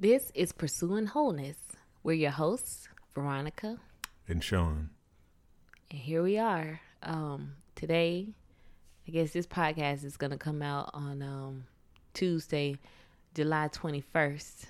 [0.00, 1.56] This is Pursuing Wholeness.
[2.04, 3.78] We're your hosts, Veronica
[4.28, 4.90] and Sean.
[5.90, 6.80] And here we are.
[7.02, 8.28] Um, today,
[9.08, 11.64] I guess this podcast is going to come out on um,
[12.14, 12.78] Tuesday,
[13.34, 14.66] July 21st.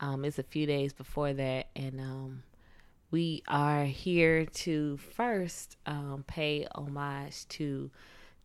[0.00, 1.66] Um, it's a few days before that.
[1.76, 2.42] And um,
[3.10, 7.90] we are here to first um, pay homage to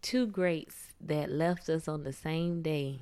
[0.02, 3.00] two greats that left us on the same day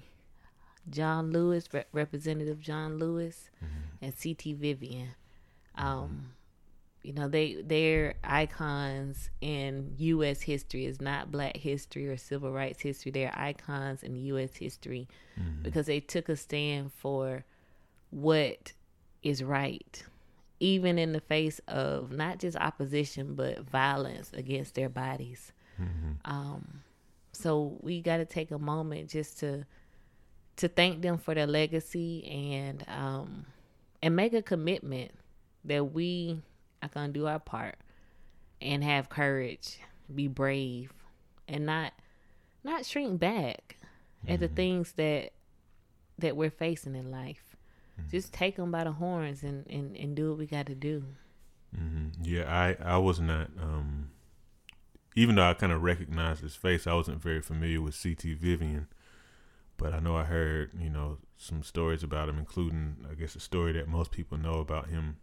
[0.89, 4.05] John Lewis, Re- Representative John Lewis, mm-hmm.
[4.05, 4.53] and C.T.
[4.53, 5.15] Vivian.
[5.75, 6.31] Um,
[7.05, 10.41] you know, they they're icons in U.S.
[10.41, 10.85] history.
[10.85, 13.11] It's not Black history or civil rights history.
[13.11, 14.55] They're icons in U.S.
[14.55, 15.07] history
[15.39, 15.61] mm-hmm.
[15.61, 17.45] because they took a stand for
[18.09, 18.73] what
[19.21, 20.03] is right,
[20.59, 25.51] even in the face of not just opposition but violence against their bodies.
[25.79, 26.31] Mm-hmm.
[26.31, 26.81] Um,
[27.33, 29.65] so we got to take a moment just to
[30.57, 33.45] to thank them for their legacy and um,
[34.01, 35.11] and make a commitment
[35.65, 36.41] that we
[36.81, 37.75] are gonna do our part
[38.61, 39.79] and have courage,
[40.13, 40.93] be brave,
[41.47, 41.93] and not
[42.63, 43.77] not shrink back
[44.23, 44.33] mm-hmm.
[44.33, 44.55] at the mm-hmm.
[44.55, 45.31] things that
[46.17, 47.55] that we're facing in life.
[47.99, 48.09] Mm-hmm.
[48.09, 51.03] Just take them by the horns and, and, and do what we got to do.
[51.77, 52.23] Mm-hmm.
[52.23, 53.49] Yeah, I I was not.
[53.61, 54.09] Um,
[55.17, 58.33] even though I kind of recognized his face, I wasn't very familiar with C.T.
[58.33, 58.87] Vivian
[59.77, 63.39] but I know I heard you know some stories about him, including I guess a
[63.39, 65.17] story that most people know about him,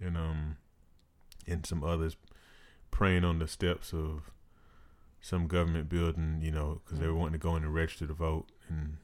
[0.00, 0.56] and um,
[1.46, 2.16] and some others
[2.90, 4.30] praying on the steps of
[5.20, 8.14] some government building, you know, because they were wanting to go in and register to
[8.14, 8.98] vote, and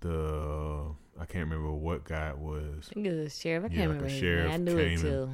[0.00, 2.88] the I can't remember what guy it was.
[2.90, 3.64] I think it was a sheriff.
[3.64, 4.06] I yeah, can't like remember.
[4.06, 5.30] A sheriff I knew came it too.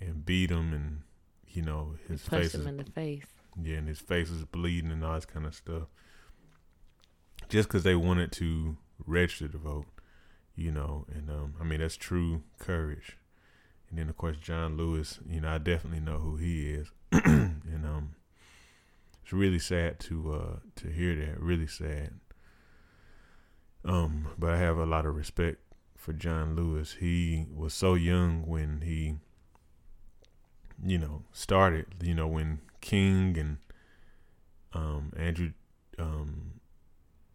[0.00, 1.02] And, and beat him, and
[1.48, 3.26] you know his he face him in the face.
[3.60, 5.88] Yeah, and his face was bleeding and all this kind of stuff
[7.48, 9.86] just because they wanted to register to vote,
[10.54, 11.06] you know.
[11.12, 13.16] And um, I mean that's true courage.
[13.90, 17.86] And then of course John Lewis, you know, I definitely know who he is, and
[17.86, 18.14] um,
[19.22, 21.40] it's really sad to uh to hear that.
[21.40, 22.12] Really sad.
[23.84, 25.58] Um, but I have a lot of respect
[25.96, 26.96] for John Lewis.
[27.00, 29.14] He was so young when he,
[30.84, 31.86] you know, started.
[32.02, 33.58] You know, when King and
[34.74, 35.52] um Andrew
[35.98, 36.57] um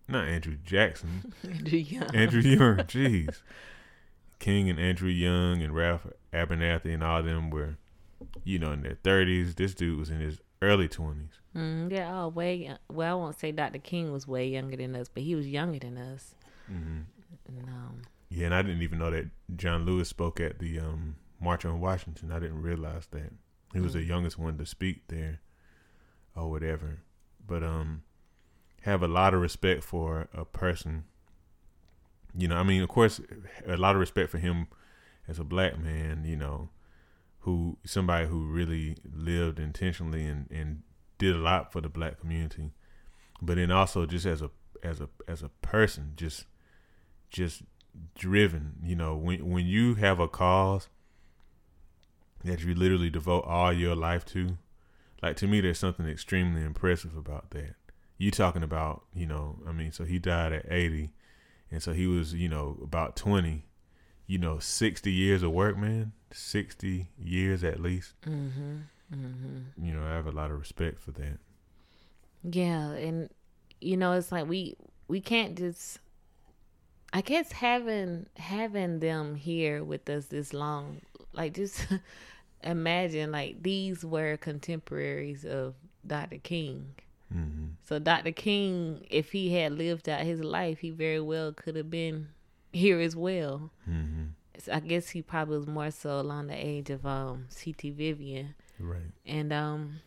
[0.07, 1.33] not Andrew Jackson.
[1.43, 2.15] Andrew Young.
[2.15, 2.77] Andrew Young.
[2.77, 3.41] Jeez.
[4.39, 7.77] King and Andrew Young and Ralph Abernathy and all them were,
[8.43, 9.55] you know, in their thirties.
[9.55, 11.39] This dude was in his early twenties.
[11.55, 12.75] Mm, yeah, oh, way.
[12.89, 13.79] Well, I won't say Dr.
[13.79, 16.35] King was way younger than us, but he was younger than us.
[16.71, 17.65] Mm-hmm.
[17.65, 17.91] No.
[18.29, 21.79] Yeah, and I didn't even know that John Lewis spoke at the um, March on
[21.79, 22.31] Washington.
[22.31, 23.31] I didn't realize that
[23.73, 23.95] he was mm.
[23.95, 25.41] the youngest one to speak there,
[26.35, 26.99] or whatever.
[27.45, 28.03] But um,
[28.83, 31.05] have a lot of respect for a person.
[32.35, 33.21] You know, I mean, of course,
[33.65, 34.67] a lot of respect for him
[35.27, 36.23] as a black man.
[36.25, 36.69] You know,
[37.39, 40.83] who somebody who really lived intentionally and and
[41.17, 42.71] did a lot for the black community,
[43.41, 44.51] but then also just as a
[44.83, 46.45] as a as a person, just
[47.29, 47.63] just
[48.15, 48.73] driven.
[48.83, 50.89] You know, when when you have a cause
[52.43, 54.57] that you literally devote all your life to,
[55.21, 57.75] like to me, there's something extremely impressive about that
[58.17, 61.11] you talking about, you know, I mean, so he died at 80.
[61.71, 63.65] And so he was, you know, about 20,
[64.27, 66.13] you know, 60 years of work, man.
[66.31, 68.13] 60 years at least.
[68.25, 68.77] Mm-hmm.
[69.13, 69.85] Mm-hmm.
[69.85, 71.39] You know, I have a lot of respect for that.
[72.43, 72.91] Yeah.
[72.91, 73.29] And,
[73.81, 74.75] you know, it's like we,
[75.07, 75.99] we can't just,
[77.11, 81.01] I guess having, having them here with us this long,
[81.33, 81.87] like just
[82.63, 85.75] imagine like these were contemporaries of
[86.05, 86.37] Dr.
[86.37, 86.93] King
[87.35, 87.65] Mm-hmm.
[87.83, 88.31] So Dr.
[88.31, 92.29] King, if he had lived out his life, he very well could have been
[92.71, 93.71] here as well.
[93.89, 94.25] Mm-hmm.
[94.59, 97.89] So I guess he probably was more so along the age of um C.T.
[97.91, 98.55] Vivian.
[98.79, 99.11] Right.
[99.25, 99.99] And um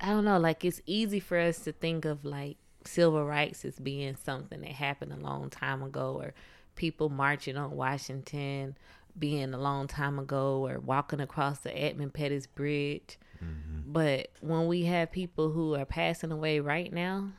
[0.00, 3.78] I don't know, like it's easy for us to think of like civil rights as
[3.78, 6.34] being something that happened a long time ago or
[6.76, 8.76] people marching on Washington
[9.18, 13.92] being a long time ago or walking across the Edmund Pettus Bridge Mm-hmm.
[13.92, 17.30] But when we have people who are passing away right now,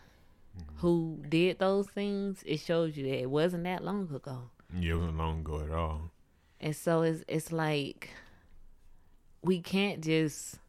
[0.58, 0.78] mm-hmm.
[0.78, 4.50] who did those things, it shows you that it wasn't that long ago.
[4.74, 6.12] Yeah, it wasn't long ago at all.
[6.60, 8.10] And so it's it's like
[9.42, 10.60] we can't just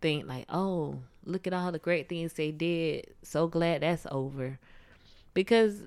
[0.00, 3.06] think like, oh, look at all the great things they did.
[3.22, 4.58] So glad that's over.
[5.34, 5.84] Because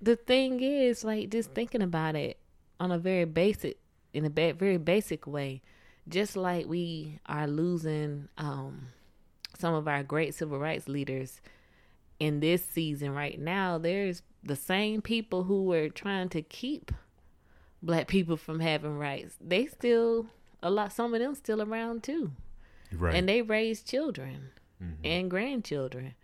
[0.00, 2.38] the thing is, like, just thinking about it
[2.80, 3.78] on a very basic,
[4.12, 5.62] in a very basic way,
[6.08, 8.88] just like we are losing um,
[9.58, 11.40] some of our great civil rights leaders
[12.18, 16.90] in this season right now, there's the same people who were trying to keep
[17.82, 19.36] black people from having rights.
[19.40, 20.26] They still
[20.62, 20.92] a lot.
[20.92, 22.32] Some of them still around too,
[22.92, 23.14] Right.
[23.14, 24.50] and they raise children
[24.80, 24.94] Mhm.
[25.04, 26.14] and grandchildren,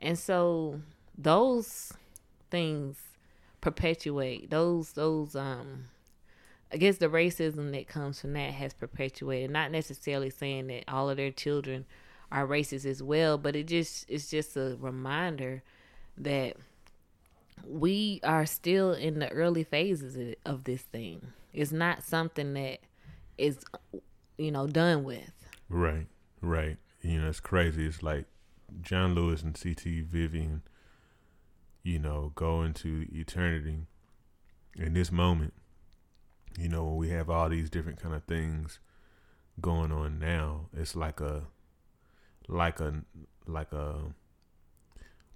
[0.00, 0.80] and so
[1.16, 1.92] those
[2.50, 2.98] things
[3.60, 5.84] perpetuate those those um.
[6.72, 9.50] I guess the racism that comes from that has perpetuated.
[9.50, 11.86] Not necessarily saying that all of their children
[12.32, 15.62] are racist as well, but it just it's just a reminder
[16.18, 16.56] that
[17.66, 21.28] we are still in the early phases of- this thing.
[21.52, 22.80] It's not something that
[23.38, 23.58] is
[24.36, 25.32] you know done with.
[25.68, 26.06] Right,
[26.40, 26.78] right.
[27.02, 27.86] You know, it's crazy.
[27.86, 28.26] It's like
[28.82, 30.02] John Lewis and C.T.
[30.02, 30.62] Vivian,
[31.82, 33.86] you know, go into eternity
[34.76, 35.54] in this moment.
[36.58, 38.78] You know, when we have all these different kind of things
[39.60, 41.44] going on now, it's like a,
[42.48, 43.02] like a,
[43.46, 43.94] like a,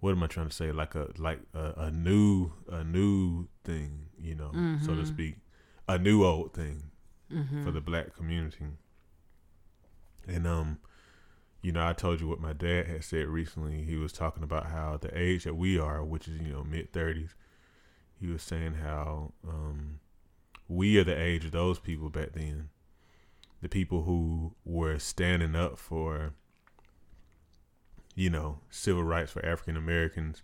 [0.01, 0.73] what am I trying to say?
[0.73, 5.07] Like a, like a, a new, a new thing, you know, so to Mhm.
[5.07, 5.37] speak,
[5.89, 6.85] a new old thing
[7.31, 7.65] Mm-hmm.
[7.65, 8.65] for the black community.
[10.27, 10.79] And um,
[11.63, 13.83] you know, I told you what my dad had said recently.
[13.85, 16.93] He was talking about how the age that we are, which is you know mid
[16.93, 17.35] thirties,
[18.19, 20.01] he was saying how um,
[20.71, 22.69] we are the age of those people back then,
[23.61, 26.33] the people who were standing up for,
[28.15, 30.43] you know, civil rights for African Americans,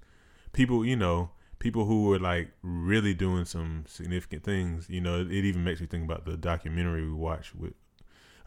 [0.53, 1.31] people, you know,
[1.61, 4.87] people who were like really doing some significant things.
[4.91, 7.75] You know, it even makes me think about the documentary we watched with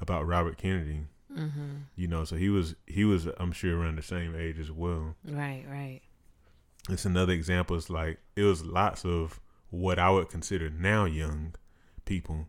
[0.01, 1.05] about Robert Kennedy.
[1.33, 1.75] Mm-hmm.
[1.95, 5.15] You know, so he was he was I'm sure around the same age as well.
[5.23, 6.01] Right, right.
[6.89, 7.77] It's another example.
[7.77, 9.39] It's like it was lots of
[9.69, 11.55] what I would consider now young
[12.09, 12.47] people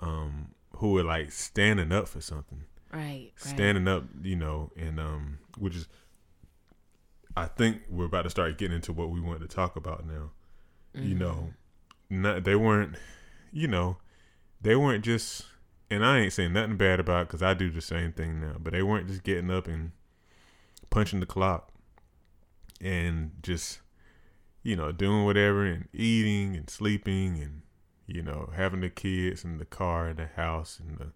[0.00, 3.32] um, who were like standing up for something, Right, right.
[3.36, 4.04] standing up.
[4.22, 5.88] You know, and um, which is
[7.36, 10.30] I think we're about to start getting into what we want to talk about now.
[10.94, 11.18] You Mhm.
[11.18, 11.52] know,
[12.10, 12.96] not, they weren't.
[13.52, 13.96] You know,
[14.60, 15.46] they weren't just.
[15.90, 18.56] And I ain't saying nothing bad about because I do the same thing now.
[18.58, 19.92] But they weren't just getting up and
[20.90, 21.70] punching the clock
[22.80, 23.80] and just,
[24.62, 27.62] you know, doing whatever and eating and sleeping and,
[28.06, 31.12] you know, having the kids and the car and the house and the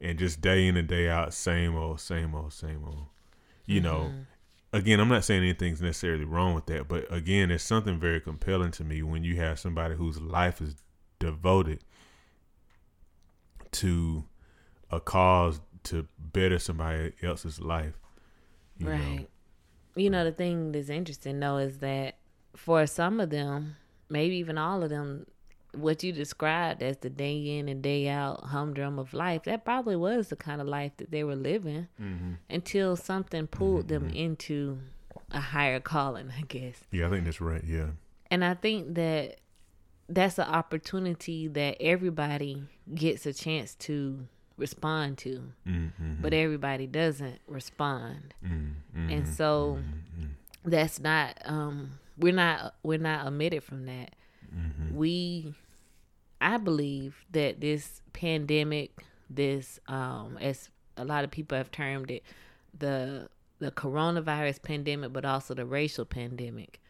[0.00, 3.06] and just day in and day out, same old, same old, same old.
[3.66, 4.26] You know, Mhm.
[4.72, 8.70] again, I'm not saying anything's necessarily wrong with that, but again, it's something very compelling
[8.72, 10.76] to me when you have somebody whose life is
[11.18, 11.82] devoted
[13.72, 14.24] to
[14.90, 17.94] a cause to better somebody else's life.
[18.78, 18.92] you know.
[18.92, 19.28] Right.
[19.96, 22.18] You know, the thing that's interesting though is that
[22.54, 23.76] for some of them,
[24.08, 25.26] maybe even all of them,
[25.74, 29.96] what you described as the day in and day out humdrum of life, that probably
[29.96, 32.32] was the kind of life that they were living Mm-hmm.
[32.50, 34.14] until something pulled them Mhm.
[34.16, 34.78] into
[35.30, 36.82] a higher calling, I guess.
[36.90, 37.62] Yeah, I think that's right.
[37.64, 37.90] Yeah.
[38.30, 39.36] And I think that
[40.08, 44.26] that's an opportunity that everybody gets a chance to
[44.56, 46.14] respond to, Mm-hmm.
[46.22, 48.34] but everybody doesn't respond.
[48.44, 49.10] mm-hmm.
[49.10, 50.26] and so- mm-hmm.
[50.64, 54.14] That's not um we're not we're not omitted from that.
[54.98, 55.54] We
[56.40, 58.90] I believe that this pandemic,
[59.30, 62.22] this um as a lot of people have termed it,
[62.76, 63.28] the
[63.60, 66.80] the coronavirus pandemic, but also the racial pandemic,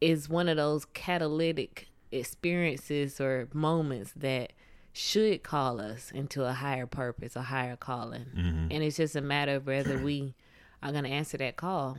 [0.00, 4.52] is one of those catalytic experiences or moments that
[4.92, 8.26] should call us into a higher purpose, a higher calling.
[8.36, 8.66] Mm-hmm.
[8.72, 10.34] And it's just a matter of whether we
[10.82, 11.98] are going to answer that call.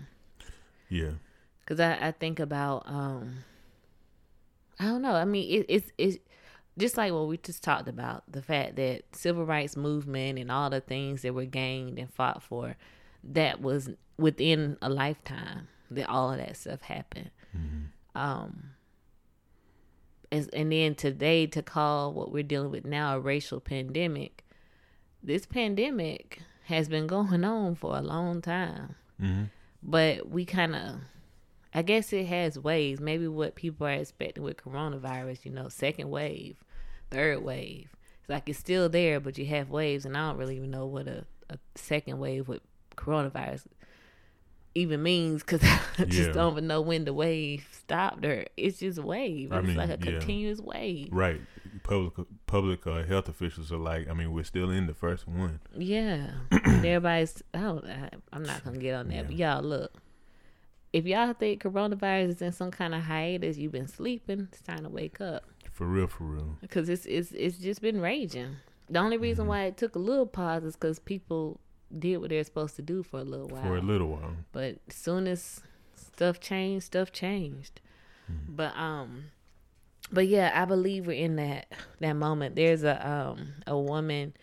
[0.90, 1.12] Yeah.
[1.60, 3.46] Because I, I think about, um,
[4.80, 5.14] I don't know.
[5.14, 6.18] I mean, it, it's, it's
[6.78, 10.70] just like what we just talked about the fact that civil rights movement and all
[10.70, 12.76] the things that were gained and fought for,
[13.24, 17.32] that was within a lifetime that all of that stuff happened.
[17.58, 18.18] Mm-hmm.
[18.18, 18.72] Um,
[20.32, 24.46] as, and then today to call what we're dealing with now a racial pandemic,
[25.22, 29.44] this pandemic has been going on for a long time Mm-hmm.
[29.84, 30.96] but we kind of
[31.74, 36.10] i guess it has waves maybe what people are expecting with coronavirus you know second
[36.10, 36.58] wave
[37.12, 37.90] third wave
[38.22, 40.86] it's like it's still there but you have waves and i don't really even know
[40.86, 42.62] what a, a second wave with
[42.96, 43.66] coronavirus
[44.76, 45.64] even means because
[45.98, 46.34] i just Yeah.
[46.34, 49.78] don't even know when the wave stopped or it's just a wave I it's mean,
[49.78, 49.98] like a yeah.
[50.20, 51.42] continuous wave Right.
[51.84, 52.14] Public
[52.46, 55.60] public uh, health officials are like, I mean, we're still in the first one.
[55.78, 57.42] Yeah, everybody's.
[57.54, 59.28] Oh, I, I'm not gonna get on that.
[59.28, 59.94] But y'all, look.
[60.92, 64.48] If y'all think coronavirus is in some kind of hiatus, you've been sleeping.
[64.52, 66.58] It's time to wake up For real, for real.
[66.62, 68.56] because it's it's it's just been raging.
[68.90, 69.50] The only reason Mm-hmm.
[69.50, 71.60] why it took a little pause is because people
[71.98, 73.62] did what they're supposed to do for a little while.
[73.64, 74.34] For a little while.
[74.52, 75.62] But as soon as
[75.96, 77.82] stuff changed, stuff changed.
[78.32, 78.56] Mm-hmm.
[78.56, 79.26] But um,
[80.12, 81.68] but yeah, I believe we're in that
[82.00, 82.56] that moment.
[82.56, 84.34] There's a um a woman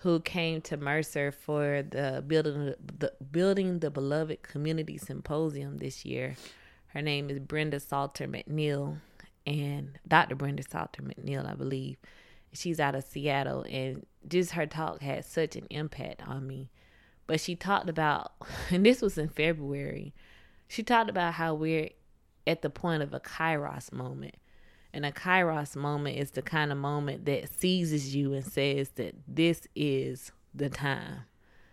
[0.00, 6.36] who came to Mercer for the building the building the beloved community symposium this year.
[6.88, 8.98] Her name is Brenda Salter McNeil
[9.46, 10.36] and Dr.
[10.36, 11.96] Brenda Salter McNeil, I believe.
[12.52, 16.70] She's out of Seattle and just her talk had such an impact on me.
[17.26, 18.32] But she talked about
[18.70, 20.14] and this was in February.
[20.68, 21.90] She talked about how we're
[22.46, 24.36] at the point of a kairos moment
[24.92, 29.14] and a kairos moment is the kind of moment that seizes you and says that
[29.26, 31.20] this is the time.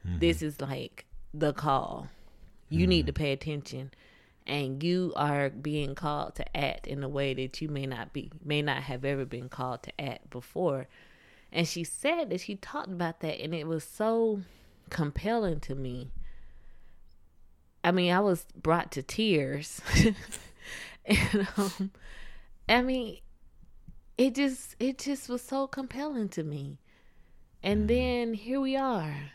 [0.06, 0.20] Mm-hmm.
[0.20, 2.10] This is like the call.
[2.70, 2.90] You mm-hmm.
[2.90, 3.92] need to pay attention
[4.48, 8.32] and you are being called to act in a way that you may not be
[8.44, 10.88] may not have ever been called to act before.
[11.52, 14.42] And she said that she talked about that and it was so
[14.90, 16.12] compelling to me.
[17.84, 19.82] I mean, I was brought to tears.
[21.06, 21.92] and um
[22.68, 23.20] I mean,
[24.18, 26.80] it just it just was so compelling to me.
[27.62, 27.88] And mm.
[27.88, 29.32] then here we are.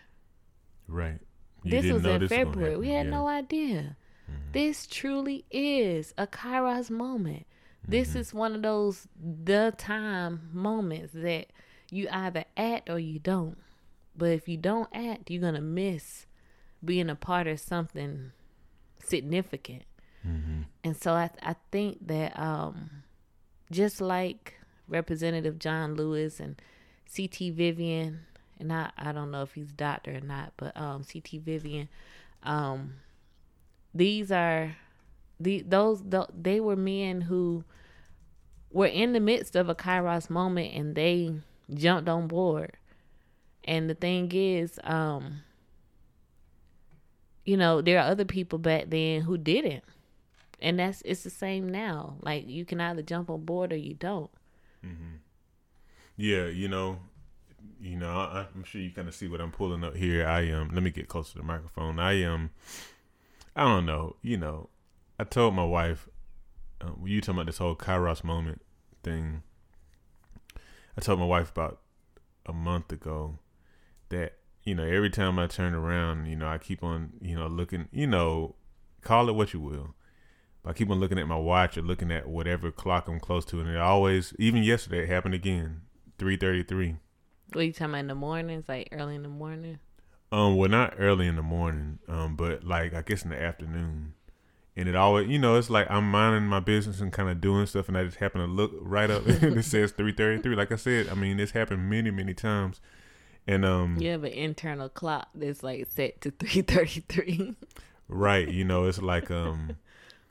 [0.88, 1.20] Right.
[1.62, 2.76] You this was in February.
[2.76, 3.10] We had yeah.
[3.10, 3.96] no idea.
[4.30, 4.52] Mm-hmm.
[4.52, 7.46] This truly is a Kairos moment.
[7.82, 7.92] Mm-hmm.
[7.92, 11.46] This is one of those the time moments that
[11.90, 13.58] you either act or you don't.
[14.16, 16.26] But if you don't act, you're gonna miss
[16.84, 18.32] being a part of something
[19.04, 19.82] significant.
[20.26, 20.62] Mm-hmm.
[20.84, 23.02] And so I I think that um
[23.70, 24.54] just like
[24.88, 26.60] Representative John Lewis and
[27.06, 27.50] C.T.
[27.50, 28.20] Vivian,
[28.58, 31.38] and I, I don't know if he's doctor or not, but um, C.T.
[31.38, 31.88] Vivian,
[32.42, 32.94] um,
[33.94, 34.76] these are
[35.38, 37.64] the those the, they were men who
[38.70, 41.34] were in the midst of a Kairos moment and they
[41.72, 42.76] jumped on board.
[43.64, 45.42] And the thing is, um,
[47.44, 49.84] you know, there are other people back then who didn't
[50.62, 52.16] and that's it's the same now.
[52.22, 54.30] Like you can either jump on board or you don't.
[54.84, 55.16] Mm-hmm.
[56.16, 56.98] Yeah, you know,
[57.80, 60.26] you know, I, am sure you kind of see what I'm pulling up here.
[60.26, 60.68] I am.
[60.68, 61.98] Um, let me get closer to the microphone.
[61.98, 62.32] I am.
[62.32, 62.50] Um,
[63.56, 64.16] I don't know.
[64.22, 64.68] You know,
[65.18, 66.08] I told my wife.
[66.80, 68.62] Uh, you talking about this whole Kairos moment
[69.02, 69.42] thing.
[70.96, 71.80] I told my wife about
[72.46, 73.38] a month ago
[74.08, 77.46] that you know every time I turn around, you know, I keep on you know
[77.46, 77.88] looking.
[77.92, 78.56] You know,
[79.00, 79.94] call it what you will.
[80.64, 83.60] I keep on looking at my watch or looking at whatever clock I'm close to,
[83.60, 85.82] and it always, even yesterday, it happened again,
[86.18, 86.96] three thirty three.
[87.52, 89.78] What you talking about in the mornings, like early in the morning?
[90.30, 94.14] Um, well, not early in the morning, um, but like I guess in the afternoon.
[94.76, 97.66] And it always, you know, it's like I'm minding my business and kind of doing
[97.66, 100.54] stuff, and I just happen to look right up, and it says three thirty three.
[100.54, 102.80] Like I said, I mean, this happened many, many times.
[103.46, 107.56] And um, you have an internal clock that's like set to three thirty three.
[108.08, 109.76] Right, you know, it's like um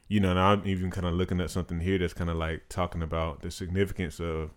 [0.09, 2.67] you know, and I'm even kind of looking at something here that's kind of like
[2.67, 4.49] talking about the significance of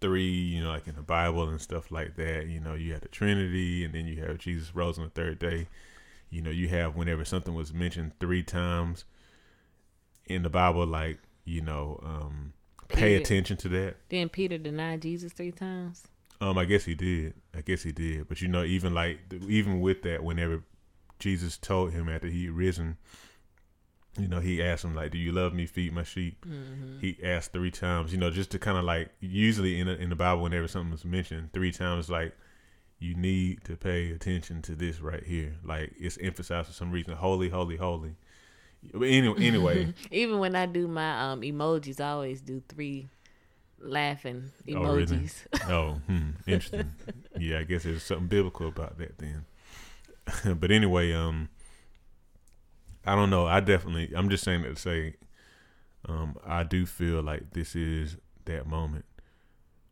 [0.00, 2.46] three, you know, like in the Bible and stuff like that.
[2.48, 5.38] You know, you have the Trinity, and then you have Jesus rose on the third
[5.38, 5.68] day.
[6.30, 9.04] You know, you have whenever something was mentioned three times
[10.24, 12.54] in the Bible, like you know, um,
[12.88, 13.96] pay Peter, attention to that.
[14.08, 16.04] Then Peter denied Jesus three times.
[16.40, 17.34] Um, I guess he did.
[17.54, 18.26] I guess he did.
[18.26, 20.62] But you know, even like even with that, whenever
[21.18, 22.96] Jesus told him after he risen
[24.18, 25.66] you know, he asked him like, "Do you love me?
[25.66, 27.00] Feed my sheep." Mm-hmm.
[27.00, 30.10] He asked three times, you know, just to kind of like usually in a, in
[30.10, 32.34] the Bible whenever something was mentioned, three times like
[32.98, 35.54] you need to pay attention to this right here.
[35.64, 38.14] Like it's emphasized for some reason, holy, holy, holy.
[38.92, 43.08] But anyway, anyway, even when I do my um emojis, I always do three
[43.80, 45.46] laughing emojis.
[45.54, 45.74] Oh, really?
[45.74, 46.92] oh hmm, interesting.
[47.38, 49.46] yeah, I guess there's something biblical about that then.
[50.58, 51.48] but anyway, um
[53.06, 53.46] I don't know.
[53.46, 54.12] I definitely.
[54.14, 55.14] I'm just saying that to say,
[56.08, 59.04] um, I do feel like this is that moment,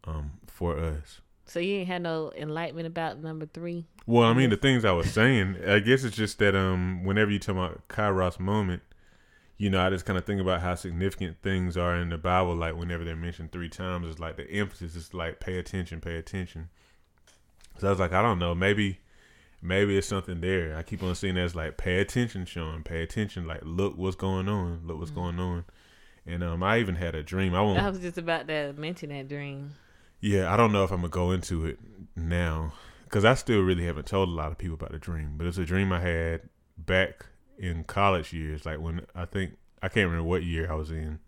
[0.04, 1.20] um, for us.
[1.46, 3.84] So you ain't had no enlightenment about number three.
[4.06, 7.30] Well, I mean, the things I was saying, I guess it's just that um, whenever
[7.30, 8.82] you talk about Kairos moment,
[9.56, 12.54] you know, I just kind of think about how significant things are in the Bible.
[12.54, 16.16] Like whenever they're mentioned three times, it's like the emphasis is like pay attention, pay
[16.16, 16.68] attention.
[17.78, 19.00] So I was like, I don't know, maybe
[19.62, 20.76] maybe it's something there.
[20.76, 22.82] I keep on seeing that as like pay attention, Sean.
[22.82, 23.46] Pay attention.
[23.46, 24.82] Like look what's going on.
[24.84, 25.20] Look what's mm-hmm.
[25.20, 25.64] going on.
[26.26, 27.54] And um, I even had a dream.
[27.54, 27.78] I won't.
[27.78, 29.72] I was just about to mention that dream.
[30.20, 31.78] Yeah, I don't know if I'm gonna go into it
[32.14, 32.74] now
[33.04, 35.34] because I still really haven't told a lot of people about the dream.
[35.36, 36.42] But it's a dream I had
[36.76, 37.26] back
[37.58, 41.20] in college years, like when I think I can't remember what year I was in.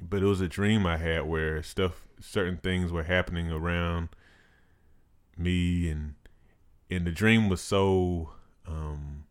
[0.00, 4.10] But it was a dream I had where stuff, certain things were happening around
[5.36, 6.14] me and
[6.90, 8.30] and the dream was so
[8.66, 9.24] um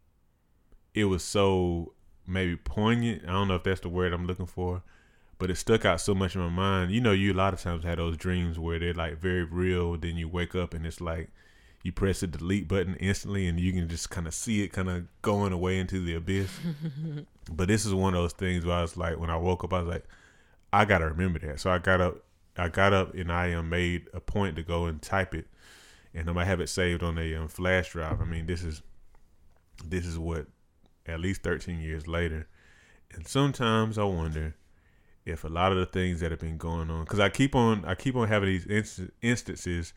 [0.94, 1.94] it was so
[2.26, 3.24] maybe poignant.
[3.28, 4.84] I don't know if that's the word I'm looking for,
[5.38, 6.92] but it stuck out so much in my mind.
[6.92, 9.98] You know, you a lot of times have those dreams where they're like very real.
[9.98, 11.30] Then you wake up and it's like
[11.84, 14.90] you press the delete button instantly, and you can just kind of see it kind
[14.90, 16.52] of going away into the abyss.
[17.52, 19.74] but this is one of those things where I was like, when I woke up,
[19.74, 20.06] I was like,
[20.74, 21.60] I gotta remember that.
[21.60, 22.24] So I got up,
[22.58, 25.48] I got up, and I made a point to go and type it,
[26.14, 28.22] and I might have it saved on a um, flash drive.
[28.22, 28.82] I mean, this is
[29.86, 30.48] this is what
[31.06, 32.48] at least 13 years later,
[33.14, 34.56] and sometimes I wonder
[35.28, 37.84] if a lot of the things that have been going on because i keep on
[37.86, 39.94] i keep on having these inst- instances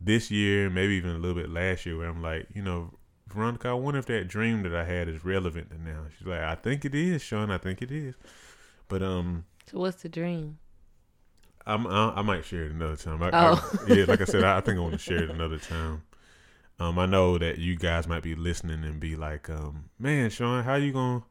[0.00, 2.92] this year maybe even a little bit last year where i'm like you know
[3.28, 6.04] veronica i wonder if that dream that i had is relevant to now.
[6.16, 8.14] She's like i think it is sean i think it is.
[8.88, 10.58] But um so what's the dream
[11.66, 13.22] I'm, I, I might share it another time.
[13.22, 13.84] I, Oh.
[13.88, 16.02] I, yeah, like I said, I, I think I want to share it another time.
[16.78, 20.64] Um, I know that you guys might be listening and be like, um, "Man, Sean,
[20.64, 21.22] how you gonna,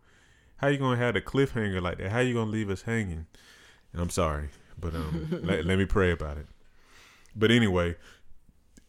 [0.58, 2.12] how you gonna have a cliffhanger like that?
[2.12, 3.25] How you gonna leave us hanging?"
[3.92, 4.50] And I'm sorry,
[4.80, 6.48] but um, let, let me pray about it.
[7.36, 7.96] But anyway,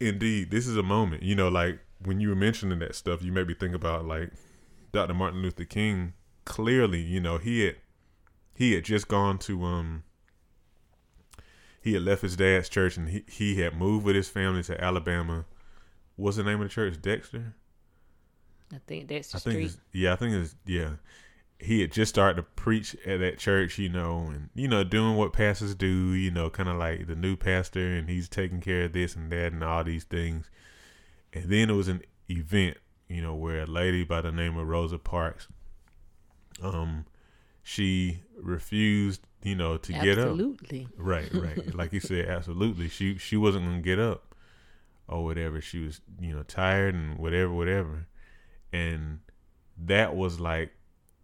[0.01, 1.23] indeed, this is a moment.
[1.25, 4.31] You know, like when you were mentioning that stuff, you made me think about like
[4.93, 5.15] Dr.
[5.15, 6.15] Martin Luther King.
[6.45, 7.77] Clearly, you know, he had
[8.55, 10.05] he had just gone to um
[11.85, 14.83] he had left his dad's church and he, he had moved with his family to
[14.83, 15.45] Alabama.
[16.17, 17.00] What's the name of the church?
[17.03, 17.55] Dexter?
[18.73, 20.93] i think that's the I think street yeah, I think it's yeah.
[21.59, 25.17] He had just started to preach at that church, you know, and you know, doing
[25.17, 28.85] what pastors do, you know, kind of like the new pastor, and he's taking care
[28.85, 30.50] of this and that and all these things.
[31.35, 32.00] And then it was an
[32.31, 35.49] event, you know, where a lady by the name of Rosa Parks,
[36.62, 37.05] um,
[37.62, 40.31] she refused, you know, to get up.
[40.31, 41.75] absolutely Right, right.
[41.77, 42.89] like you said, absolutely.
[42.89, 44.35] She she wasn't gonna get up
[45.07, 45.61] or whatever.
[45.61, 48.09] She was, you know, tired and whatever, whatever.
[48.73, 49.21] And
[49.77, 50.73] that was like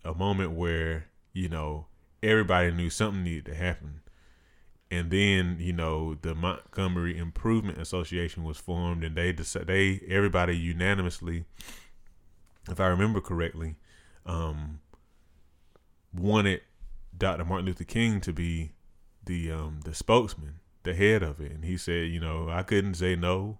[0.04, 1.86] a moment where, you know,
[2.22, 4.02] everybody knew something needed to happen.
[4.90, 10.56] And then, you know, the Montgomery Improvement Association was formed and they decided they everybody
[10.56, 11.46] unanimously,
[12.68, 13.76] if I remember correctly,
[14.26, 14.80] um
[16.12, 16.60] wanted
[17.20, 17.44] Dr.
[17.44, 18.72] Martin Luther King to be
[19.24, 22.94] the um the spokesman, the head of it, and he said, you know, I couldn't
[22.94, 23.58] say no.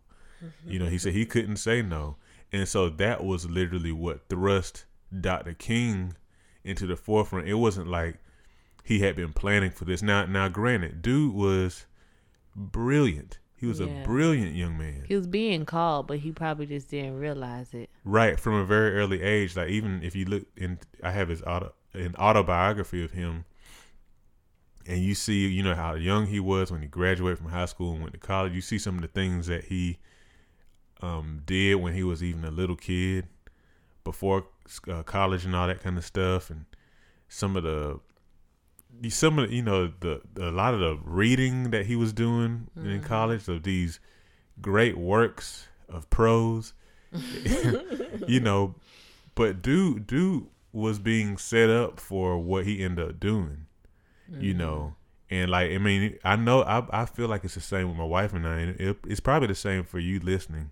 [0.66, 2.16] You know, he said he couldn't say no,
[2.50, 4.86] and so that was literally what thrust
[5.20, 5.52] Dr.
[5.52, 6.14] King
[6.64, 7.46] into the forefront.
[7.46, 8.16] It wasn't like
[8.82, 10.00] he had been planning for this.
[10.02, 11.84] Now, now, granted, dude was
[12.56, 13.38] brilliant.
[13.54, 13.86] He was Yeah.
[13.88, 17.90] a brilliant young man, he was being called but he probably just didn't realize it
[18.04, 19.54] right from a very early age.
[19.54, 23.44] Like even if you look in, I have his auto an autobiography of him
[24.86, 27.92] and you see, you know, how young he was when he graduated from high school
[27.92, 28.52] and went to college.
[28.54, 29.98] You see some of the things that he
[31.02, 33.26] um, did when he was even a little kid,
[34.04, 34.46] before
[34.88, 36.64] uh, college and all that kind of stuff, and
[37.28, 38.00] some of the
[39.08, 42.12] some of the, you know the, the a lot of the reading that he was
[42.12, 43.04] doing in Mhm.
[43.04, 44.00] college of these
[44.60, 46.72] great works of prose,
[48.26, 48.74] you know,
[49.34, 53.66] but dude dude was being set up for what he ended up doing
[54.38, 54.58] you Mhm.
[54.58, 54.94] know?
[55.32, 58.02] And like i mean i know i, I feel like it's the same with my
[58.04, 60.70] wife and i and it, it's probably the same for you listening.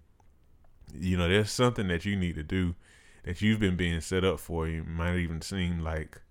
[0.93, 2.75] You know there's something that you need to do
[3.25, 4.67] that you've been being set up for.
[4.67, 6.23] You might even seem like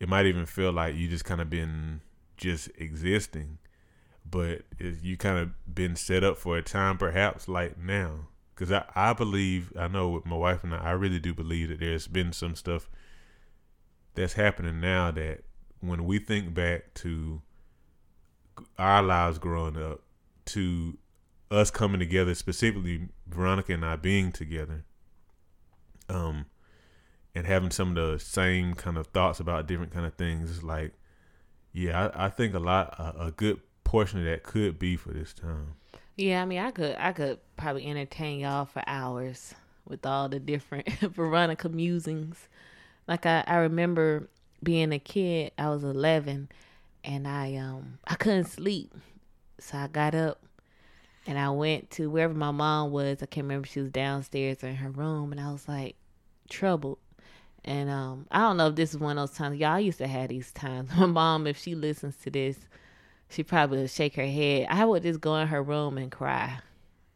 [0.00, 2.00] it might even feel like you just kind of been
[2.36, 3.58] just existing
[4.30, 8.28] but you kind of been set up for a time perhaps like now.
[8.54, 11.68] Because I, I believe i know with my wife and I, I really do believe
[11.68, 12.88] that there's been some stuff
[14.14, 15.42] that's happening now that
[15.80, 17.40] when we think back to
[18.78, 20.02] our lives growing up
[20.44, 20.96] to
[21.50, 24.84] us coming together specifically veronica and i being together
[26.08, 26.46] um
[27.34, 30.62] and having some of the same kind of thoughts about different kind of things it's
[30.64, 30.92] like
[31.72, 35.10] yeah i, I think a lot a, a good portion of that could be for
[35.10, 35.74] this time
[36.16, 39.54] Yeah, I mean, I could, I could probably entertain y'all for hours
[39.86, 42.48] with all the different Veronica musings.
[43.06, 44.28] Like I, I remember
[44.62, 45.52] being a kid.
[45.58, 46.48] I was eleven,
[47.04, 48.92] and I, um, I couldn't sleep,
[49.58, 50.42] so I got up,
[51.26, 53.22] and I went to wherever my mom was.
[53.22, 53.66] I can't remember.
[53.66, 55.96] She was downstairs in her room, and I was like
[56.48, 56.98] troubled.
[57.64, 59.58] And um, I don't know if this is one of those times.
[59.58, 60.90] Y'all used to have these times.
[60.96, 62.56] My mom, if she listens to this,
[63.28, 64.68] she probably would shake her head.
[64.70, 66.60] I would just go in her room and cry.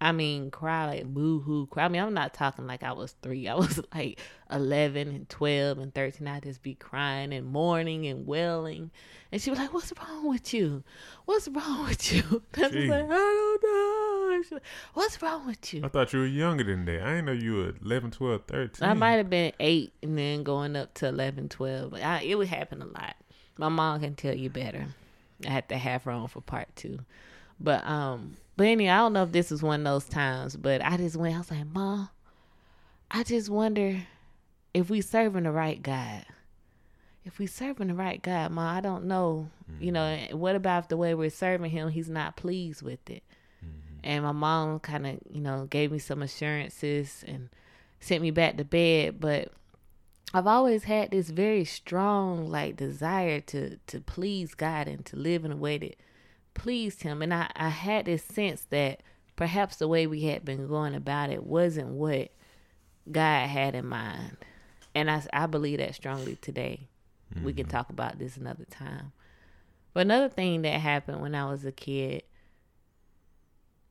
[0.03, 1.85] I mean, cry like boo hoo cry.
[1.85, 3.47] I mean, I'm not talking like I was three.
[3.47, 4.19] I was like
[4.51, 6.27] 11 and 12 and 13.
[6.27, 8.91] I'd just be crying and mourning and wailing.
[9.31, 10.83] And she was like, What's wrong with you?
[11.25, 12.43] What's wrong with you?
[12.57, 14.38] I was like, I don't know.
[14.51, 14.61] Was,
[14.95, 15.85] What's wrong with you?
[15.85, 18.88] i thought you were younger than that i didn't know you were 11 12 13
[18.88, 21.95] I might have been eight and then going up to 11, 12.
[21.95, 23.15] I, it would happen a lot.
[23.57, 24.87] My mom can tell you better.
[25.47, 27.01] I had to have her on for part two.
[27.61, 30.85] But um but anyway, I don't know if this was one of those times, but
[30.85, 32.09] I just went, I was like, Mom,
[33.11, 34.07] I just wonder
[34.72, 36.25] if we serving the right God.
[37.25, 39.51] If we serving the right God, Mom, I don't know.
[39.68, 39.83] Mm-hmm.
[39.83, 40.38] You know, mm-hmm.
[40.38, 43.25] what about the way we're serving him, he's not pleased with it.
[43.64, 43.98] Mm-hmm.
[44.05, 47.48] And my mom kind of, you know, gave me some assurances and
[47.98, 49.51] sent me back to bed, but
[50.33, 55.44] I've always had this very strong like desire to to please God and to live
[55.44, 55.96] in a way that
[56.55, 59.01] pleased him and I, I had this sense that
[59.37, 62.31] perhaps the way we had been going about it wasn't what
[63.11, 64.37] God had in mind.
[64.95, 66.88] And I, I believe that strongly today.
[67.35, 67.45] Mm-hmm.
[67.45, 67.77] We can mm-hmm.
[67.77, 69.12] talk about this another time.
[69.95, 72.23] But another thing that happened when I was a kid,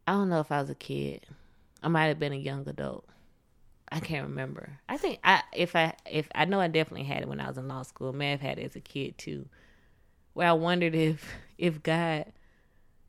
[0.08, 1.26] I don't know if I was a kid.
[1.84, 3.06] I might have been a young adult.
[3.92, 4.80] I can't remember.
[4.88, 7.58] I think I if I if I know I definitely had it when I was
[7.58, 8.10] in law school.
[8.10, 9.48] I may have had it as a kid too,
[10.34, 12.32] where I wondered if if God,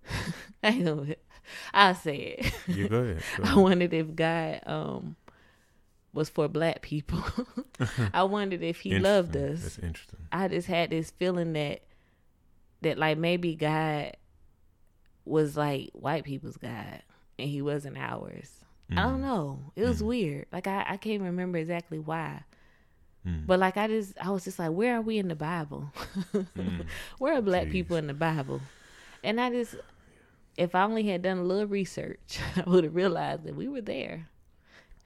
[0.62, 1.22] I know, it.
[1.74, 2.52] I'll say it.
[2.68, 3.22] You go ahead.
[3.36, 3.56] Go ahead.
[3.56, 5.16] I wondered if God um
[6.12, 7.24] was for black people.
[8.12, 9.62] I wondered if He loved us.
[9.62, 10.20] That's interesting.
[10.30, 11.82] I just had this feeling that
[12.82, 14.16] that like maybe God
[15.24, 17.02] was like white people's God
[17.38, 18.62] and He wasn't ours
[18.92, 18.98] Mm.
[18.98, 19.22] I don't mm.
[19.22, 19.58] know.
[19.76, 20.06] It was mm.
[20.06, 20.46] weird.
[20.52, 22.42] Like I, I can't remember exactly why.
[23.26, 23.46] Mm.
[23.46, 25.90] But like I just I was just like, where are we in the Bible?
[26.32, 26.86] Mm.
[27.18, 27.72] where are black Jeez.
[27.72, 28.60] people in the Bible?
[29.24, 29.76] And I just
[30.56, 33.80] if I only had done a little research, I would have realized that we were
[33.80, 34.28] there.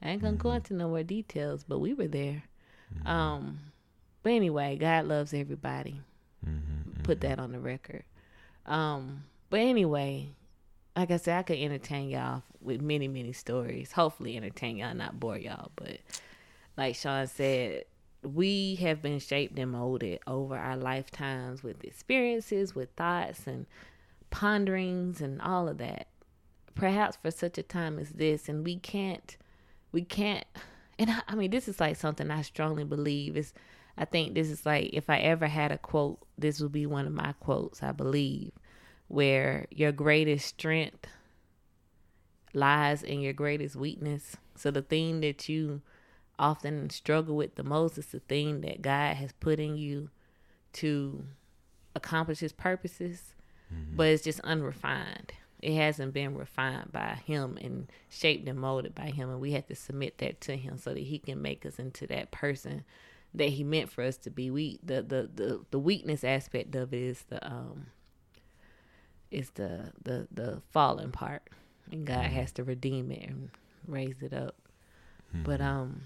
[0.03, 0.49] I ain't gonna mm-hmm.
[0.49, 2.43] go into no more details, but we were there.
[2.95, 3.07] Mm-hmm.
[3.07, 3.59] Um
[4.23, 6.01] but anyway, God loves everybody.
[6.47, 7.29] Mm-hmm, Put mm-hmm.
[7.29, 8.05] that on the record.
[8.67, 10.31] Um but anyway,
[10.97, 13.93] like I said, I could entertain y'all with many, many stories.
[13.93, 15.71] Hopefully, entertain y'all, not bore y'all.
[15.77, 15.99] But
[16.77, 17.85] like Sean said,
[18.23, 23.67] we have been shaped and molded over our lifetimes with experiences, with thoughts and
[24.31, 26.09] ponderings and all of that.
[26.75, 29.37] Perhaps for such a time as this, and we can't,
[29.93, 30.45] we can't.
[30.99, 33.53] And I, I mean, this is like something I strongly believe is.
[33.99, 37.07] I think this is like if I ever had a quote, this would be one
[37.07, 37.83] of my quotes.
[37.83, 38.53] I believe
[39.09, 41.07] where your greatest strength
[42.53, 44.37] lies in your greatest weakness.
[44.55, 45.83] So the thing that you
[46.39, 50.11] often struggle with the most is the thing that God has put in you
[50.75, 51.25] to
[51.95, 53.35] accomplish his purposes,
[53.73, 53.97] mm-hmm.
[53.97, 55.33] but it's just unrefined.
[55.63, 59.67] It hasn't been refined by him and shaped and molded by him and we have
[59.67, 62.85] to submit that to him so that he can make us into that person
[63.37, 64.51] that he meant for us to be.
[64.51, 67.87] We the the the, the weakness aspect of it is the um
[69.31, 71.49] is the the the fallen part,
[71.91, 72.35] and God mm-hmm.
[72.35, 73.51] has to redeem it and
[73.87, 74.57] raise it up.
[75.35, 75.45] Mm-hmm.
[75.45, 76.03] But um,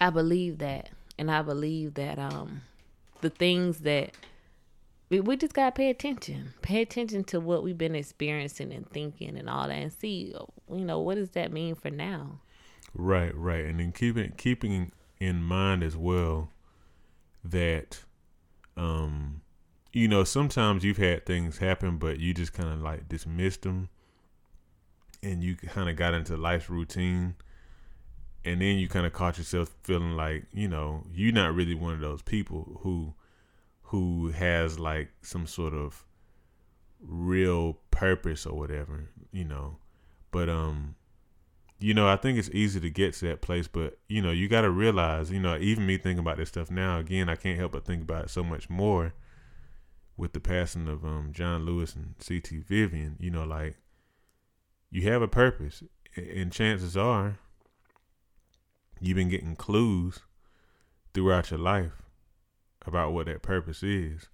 [0.00, 2.62] I believe that, and I believe that um,
[3.20, 4.12] the things that
[5.10, 9.48] we, just gotta pay attention, pay attention to what we've been experiencing and thinking and
[9.48, 10.34] all that, and see,
[10.70, 12.40] you know, what does that mean for now?
[12.94, 16.50] Right, right, and then keeping keeping in mind as well
[17.44, 18.04] that
[18.76, 19.42] um
[19.92, 23.88] you know, sometimes you've had things happen, but you just kind of like dismissed them
[25.22, 27.34] and you kind of got into life's routine.
[28.44, 31.94] And then you kind of caught yourself feeling like, you know, you're not really one
[31.94, 33.14] of those people who
[33.88, 36.04] who has like some sort of
[37.00, 39.78] real purpose or whatever, you know.
[40.30, 40.94] But um
[41.80, 44.48] you know, I think it's easy to get to that place, but you know, you
[44.48, 47.58] got to realize, you know, even me thinking about this stuff now, again, I can't
[47.58, 49.14] help but think about it so much more
[50.16, 52.58] with the passing of um, John Lewis and C.T.
[52.58, 53.76] Vivian, you know, like
[54.90, 55.84] you have a purpose,
[56.16, 57.38] and chances are
[59.00, 60.18] you've been getting clues
[61.14, 62.07] throughout your life
[62.88, 64.28] about what that purpose is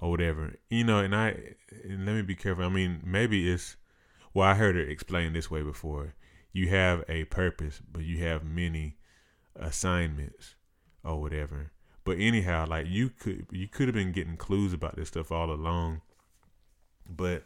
[0.00, 0.54] or whatever.
[0.70, 2.64] You know, and I and let me be careful.
[2.64, 3.76] I mean, maybe it's
[4.32, 6.14] well, I heard it explained this way before.
[6.52, 8.96] You have a purpose, but you have many
[9.54, 10.54] assignments
[11.04, 11.72] or whatever.
[12.04, 15.50] But anyhow, like you could you could have been getting clues about this stuff all
[15.50, 16.02] along.
[17.08, 17.44] But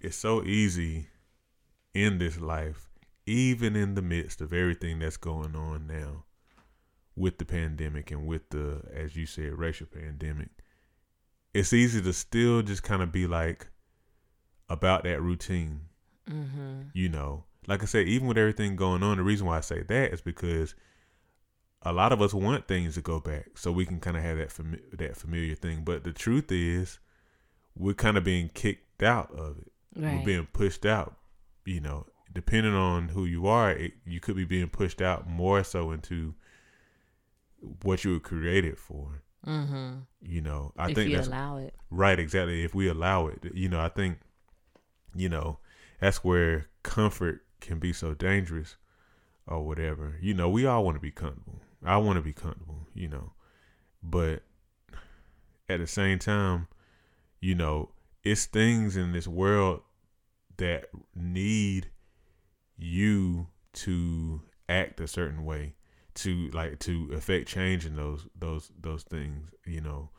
[0.00, 1.08] it's so easy
[1.94, 2.88] in this life,
[3.26, 6.24] even in the midst of everything that's going on now
[7.16, 10.50] with the pandemic and with the, as you said, racial pandemic.
[11.54, 13.68] It's easy to still just kind of be like
[14.68, 15.80] about that routine.
[16.30, 16.88] Mm-hmm.
[16.92, 19.82] You know, like I said, even with everything going on, the reason why I say
[19.82, 20.74] that is because
[21.82, 24.38] a lot of us want things to go back so we can kind of have
[24.38, 25.82] that fami- that familiar thing.
[25.84, 26.98] But the truth is,
[27.76, 29.72] we're kind of being kicked out of it.
[29.96, 30.18] Right.
[30.18, 31.16] We're being pushed out.
[31.64, 35.64] You know, depending on who you are, it, you could be being pushed out more
[35.64, 36.34] so into
[37.82, 39.22] what you were created for.
[39.46, 39.98] Mm-hmm.
[40.22, 41.74] You know, I if think you that's allow it.
[41.90, 42.18] right.
[42.18, 42.64] Exactly.
[42.64, 44.18] If we allow it, you know, I think,
[45.14, 45.58] you know,
[46.00, 48.76] that's where comfort can be so dangerous,
[49.46, 50.16] or whatever.
[50.20, 51.60] You know, we all want to be comfortable.
[51.84, 52.88] I want to be comfortable.
[52.92, 53.32] You know,
[54.02, 54.42] but
[55.68, 56.66] at the same time,
[57.40, 57.90] you know,
[58.24, 59.82] it's things in this world
[60.56, 61.90] that need
[62.76, 65.75] you to act a certain way
[66.16, 70.10] to like to affect change in those those those things you know.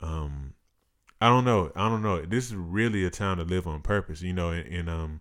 [0.00, 0.54] Um
[1.20, 2.20] i don't know i don't know.
[2.22, 5.20] This is really a time to live on purpose you know and, and um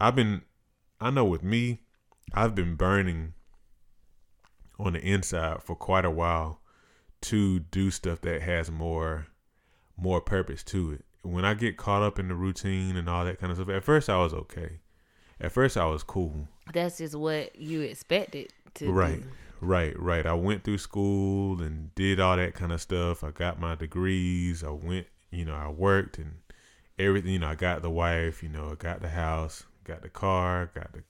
[0.00, 0.42] i've been
[1.00, 1.80] i know with me
[2.34, 3.32] i've been burning
[4.78, 6.60] on the inside for quite a while
[7.20, 9.28] to do stuff that has more
[9.96, 11.04] more purpose to it.
[11.22, 13.84] When i get caught up in the routine and all that kind of stuff at
[13.84, 14.80] first i was okay
[15.40, 19.22] at first i was cool That's just what you expected to Right.
[19.22, 19.28] do.
[19.60, 20.26] Right, right.
[20.26, 23.24] I went through school and did all that kind of stuff.
[23.24, 24.62] I got my degrees.
[24.62, 26.34] I went, you know, I worked and
[26.98, 27.32] everything.
[27.32, 28.42] You know, I got the wife.
[28.42, 31.02] You know, I got the house, got the car, got the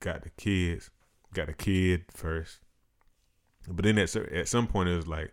[0.00, 0.90] got the kids,
[1.34, 2.58] got the kid first.
[3.68, 5.32] But then at at some point it was like,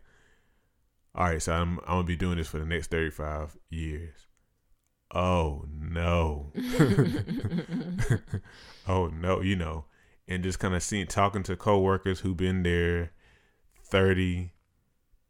[1.15, 4.26] all right, so I'm I'm gonna be doing this for the next thirty five years.
[5.11, 6.51] Oh no.
[8.87, 9.85] oh no, you know,
[10.27, 13.11] and just kind of seeing talking to coworkers who've been there
[13.83, 14.51] 30,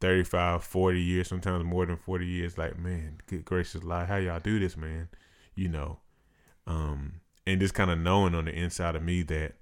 [0.00, 4.40] 35, 40 years, sometimes more than 40 years like, man, good gracious life, how y'all
[4.40, 5.08] do this, man?
[5.54, 6.00] You know.
[6.66, 9.54] Um and just kind of knowing on the inside of me that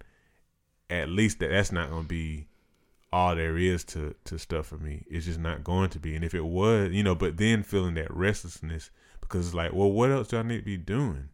[0.90, 2.48] at least that that's not going to be
[3.12, 5.04] all there is to to stuff for me.
[5.08, 6.14] It's just not going to be.
[6.16, 8.90] And if it was, you know, but then feeling that restlessness
[9.28, 11.28] because it's like, well, what else do I need to be doing?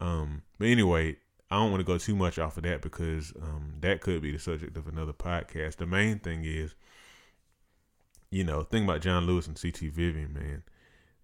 [0.00, 1.16] Um, but anyway,
[1.50, 4.32] I don't want to go too much off of that because um, that could be
[4.32, 5.76] the subject of another podcast.
[5.76, 6.74] The main thing is,
[8.30, 9.88] you know, think about John Lewis and C.T.
[9.88, 10.62] Vivian, man.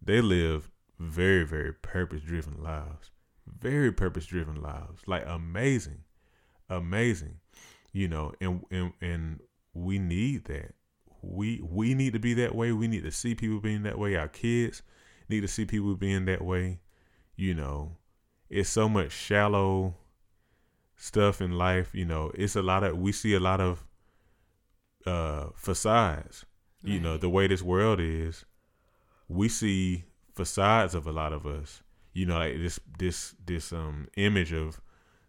[0.01, 3.11] They live very, very purpose driven lives.
[3.47, 5.03] Very purpose driven lives.
[5.07, 6.05] Like amazing.
[6.71, 7.41] Amazing.
[7.93, 9.41] You know, and and and
[9.75, 10.75] we need that.
[11.21, 12.73] We we need to be that way.
[12.73, 14.17] We need to see people being that way.
[14.17, 14.83] Our kids
[15.29, 16.81] need to see people being that way.
[17.37, 17.97] You know,
[18.49, 19.95] it's so much shallow
[20.97, 21.95] stuff in life.
[21.95, 23.85] You know, it's a lot of we see a lot of
[25.07, 26.45] uh facades.
[26.87, 28.45] You know, the way this world is,
[29.27, 31.83] we see facades of a lot of us.
[32.13, 34.81] You know, like this this this um image of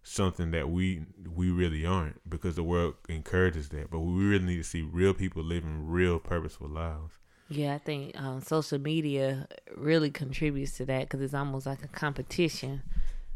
[0.03, 1.03] something that we
[1.33, 3.89] we really aren't because the world encourages that.
[3.89, 7.19] But we really need to see real people living real purposeful lives.
[7.47, 11.87] Yeah, I think um, social media really contributes to that because it's almost like a
[11.87, 12.81] competition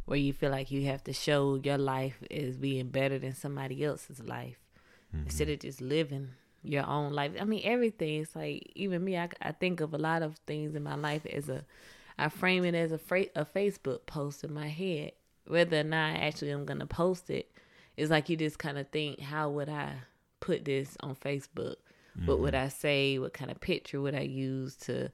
[0.05, 3.83] where you feel like you have to show your life as being better than somebody
[3.83, 4.57] else's life
[5.25, 6.29] instead of just living
[6.63, 7.31] your own life.
[7.39, 8.21] I mean, everything.
[8.21, 9.17] It's like even me.
[9.17, 11.63] I, I think of a lot of things in my life as a.
[12.17, 15.11] I frame it as a fra- a Facebook post in my head.
[15.45, 17.51] Whether or not I actually I'm gonna post it,
[17.95, 19.93] it's like you just kind of think, how would I
[20.39, 21.75] put this on Facebook?
[22.25, 23.17] What would I say?
[23.19, 25.09] What kind of picture would I use to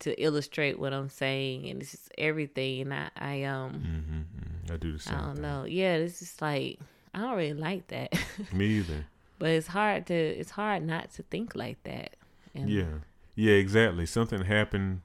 [0.00, 1.68] to illustrate what I'm saying?
[1.68, 2.82] And it's just everything.
[2.82, 4.72] And I, I um, Mm-hmm.
[4.72, 5.14] I do the same.
[5.14, 5.42] I don't thing.
[5.42, 5.64] know.
[5.64, 6.78] Yeah, it's just like
[7.14, 8.12] I don't really like that.
[8.52, 9.06] Me either.
[9.38, 12.16] but it's hard to it's hard not to think like that.
[12.54, 12.98] And Yeah.
[13.34, 14.06] Yeah, exactly.
[14.06, 15.02] Something happened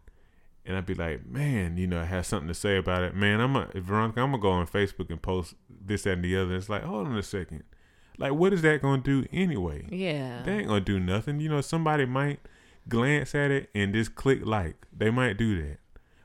[0.65, 3.15] and I'd be like, man, you know, I have something to say about it.
[3.15, 6.38] Man, I'm a Veronica, I'm gonna go on Facebook and post this, that, and the
[6.38, 6.56] other.
[6.56, 7.63] It's like, hold on a second.
[8.17, 9.86] Like, what is that gonna do anyway?
[9.89, 10.43] Yeah.
[10.43, 11.39] They ain't gonna do nothing.
[11.39, 12.39] You know, somebody might
[12.88, 14.76] glance at it and just click like.
[14.95, 15.78] They might do that.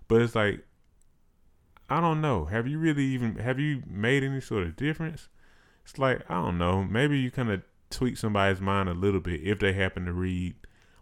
[0.09, 0.65] But it's like
[1.89, 2.47] I don't know.
[2.47, 5.29] Have you really even have you made any sort of difference?
[5.85, 6.83] It's like, I don't know.
[6.83, 10.57] Maybe you kind of tweak somebody's mind a little bit if they happen to read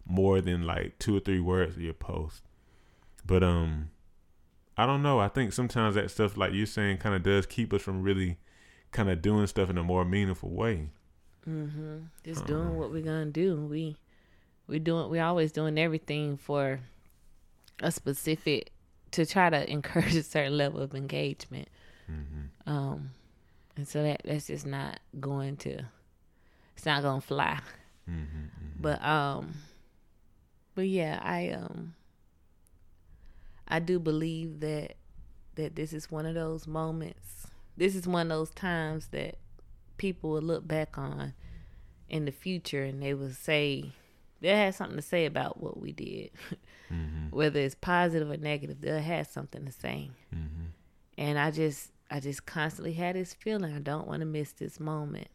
[0.05, 2.43] more than like two or three words of your post.
[3.25, 3.89] But um
[4.77, 5.19] I don't know.
[5.19, 8.37] I think sometimes that stuff like you're saying kind of does keep us from really
[8.95, 10.89] kind of doing stuff in a more meaningful way.
[11.47, 11.97] Mm-hmm.
[12.23, 12.47] Just Uh-uh.
[12.47, 13.57] doing what we're gonna do.
[13.57, 13.97] We
[14.67, 16.79] we doing we always doing everything for
[17.81, 18.71] a specific
[19.11, 21.67] to try to encourage a certain level of engagement.
[22.09, 22.69] Mm-hmm.
[22.71, 23.11] Um,
[23.75, 25.83] and so that that's just not going to
[26.75, 27.59] it's not gonna fly.
[28.09, 28.81] Mm-hmm.
[28.81, 29.53] But um,
[30.75, 31.95] but yeah, I um,
[33.67, 34.95] I do believe that
[35.55, 37.47] that this is one of those moments.
[37.77, 39.35] This is one of those times that
[39.97, 41.33] people will look back on
[42.09, 43.91] in the future and they will say
[44.41, 46.31] they'll have something to say about what we did,
[46.93, 47.35] Mm-hmm.
[47.35, 48.79] whether it's positive or negative.
[48.79, 50.65] They'll have something to say, Mm-hmm.
[51.17, 54.79] and I just I just constantly had this feeling I don't want to miss this
[54.79, 55.27] moment.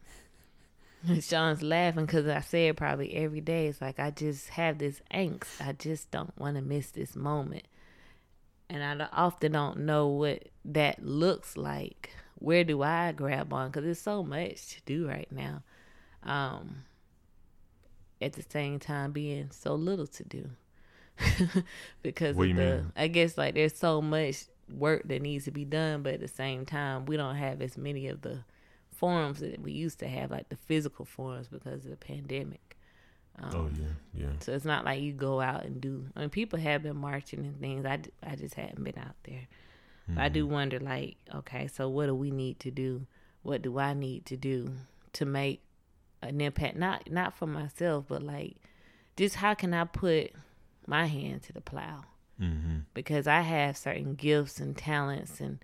[1.21, 3.67] Sean's laughing because I say it probably every day.
[3.67, 5.59] It's like I just have this angst.
[5.59, 7.63] I just don't want to miss this moment.
[8.69, 12.11] And I often don't know what that looks like.
[12.41, 13.69] Where do I grab on?
[13.69, 15.61] Because there's so much to do right now.
[16.23, 16.83] Um,
[18.19, 20.49] at the same time, being so little to do.
[22.01, 22.91] because What of you the, mean?
[22.95, 26.27] I guess like there's so much work that needs to be done, but at the
[26.27, 28.39] same time, we don't have as many of the
[28.89, 32.77] forums that we used to have, like the physical forums, because of the pandemic.
[33.39, 34.33] Um, Oh yeah, yeah.
[34.39, 36.07] So it's not like you go out and do.
[36.15, 37.85] I mean, people have been marching and things.
[37.85, 39.47] I, I just hadn't been out there.
[40.15, 40.53] But I do Mm-hmm.
[40.53, 43.05] wonder, like, okay, so what do we need to do?
[43.43, 44.71] What do I need to do
[45.13, 45.61] to make
[46.21, 46.75] an impact?
[46.77, 48.57] Not not for myself, but like,
[49.17, 50.31] just how can I put
[50.87, 52.03] my hand to the plow?
[52.41, 52.79] Mm-hmm.
[52.95, 55.59] because I have certain gifts and talents and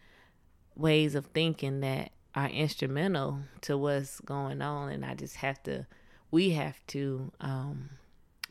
[0.76, 5.88] ways of thinking that are instrumental to what's going on, and I just have to,
[6.30, 7.90] we have to um,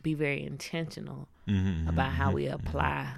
[0.02, 1.88] be very intentional Mm-hmm.
[1.88, 3.12] about how we apply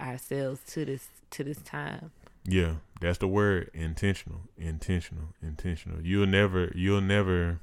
[0.00, 2.10] ourselves to this to this time.
[2.44, 3.70] Yeah, that's the word.
[3.72, 6.00] Intentional, intentional, intentional.
[6.02, 7.60] You'll never, you'll never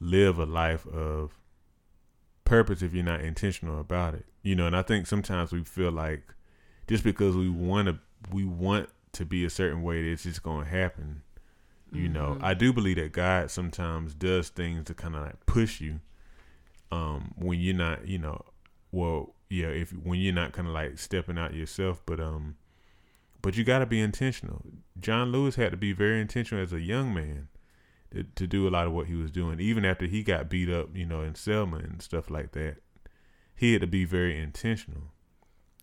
[0.00, 1.38] live a life of
[2.44, 4.24] purpose if you're not intentional about it.
[4.42, 6.22] You know, and I think sometimes we feel like
[6.88, 7.98] just because we want to,
[8.32, 11.22] we want to be a certain way, it's just going to happen.
[11.92, 15.80] You know, I do believe that God sometimes does things to kind of like push
[15.80, 16.00] you.
[16.90, 18.42] Um, when you're not, you know,
[18.90, 22.56] well, yeah, if when you're not kind of like stepping out yourself, but um,
[23.42, 24.62] but you got to be intentional.
[24.98, 27.48] John Lewis had to be very intentional as a young man
[28.12, 30.70] to, to do a lot of what he was doing, even after he got beat
[30.70, 32.76] up, you know, in Selma and stuff like that.
[33.54, 35.12] He had to be very intentional.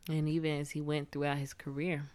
[0.09, 2.09] And even as he went throughout his career,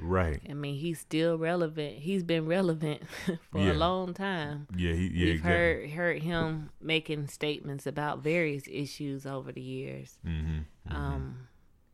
[0.00, 0.40] Right.
[0.48, 1.98] I mean, he's still relevant.
[1.98, 3.02] He's been relevant
[3.52, 3.72] for Yeah.
[3.72, 4.66] a long time.
[4.76, 4.92] Yeah.
[4.94, 5.08] He.
[5.08, 5.24] Yeah.
[5.26, 5.50] We've exactly.
[5.52, 10.18] heard heard him making statements about various issues over the years.
[10.26, 10.94] Mm-hmm.
[10.94, 11.48] Um,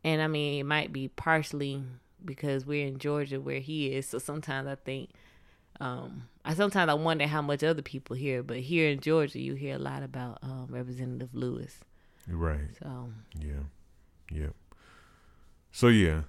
[0.04, 1.82] and I mean, it might be partially
[2.24, 4.06] because we're in Georgia where he is.
[4.06, 5.10] So sometimes I think,
[5.80, 8.42] um, I sometimes I wonder how much other people hear.
[8.42, 11.80] But here in Georgia, you hear a lot about um, Representative Lewis.
[12.28, 12.68] Right.
[12.80, 13.64] So Yeah.
[14.30, 14.48] Yeah.
[15.72, 16.22] So yeah.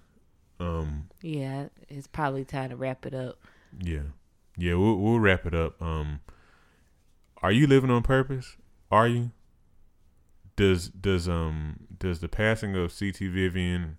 [0.60, 1.10] Um.
[1.22, 3.38] yeah, it's probably time to wrap it up.
[3.80, 4.04] Yeah.
[4.58, 4.76] Yeah.
[4.76, 5.82] We'll we'll wrap it up.
[5.82, 6.22] Um.
[7.42, 8.58] Are you living on purpose?
[8.92, 9.32] Are you?
[10.56, 13.28] Does does um does the passing of C.T.
[13.28, 13.98] Vivian,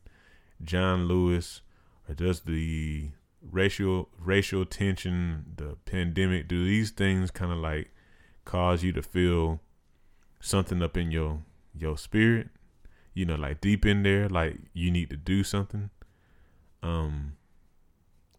[0.63, 1.61] John Lewis,
[2.09, 7.91] or does the racial racial tension, the pandemic, do these things kind of like
[8.45, 9.61] cause you to feel
[10.41, 11.43] something up in your
[11.77, 12.49] your spirit?
[13.15, 15.91] You know, like deep in there, like you need to do something.
[16.83, 17.37] Um,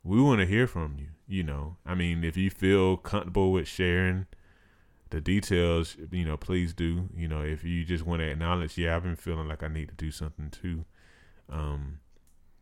[0.03, 1.07] we want to hear from you.
[1.27, 4.25] You know, I mean, if you feel comfortable with sharing
[5.11, 7.09] the details, you know, please do.
[7.15, 9.89] You know, if you just want to acknowledge, yeah, I've been feeling like I need
[9.89, 10.85] to do something too,
[11.49, 11.99] um,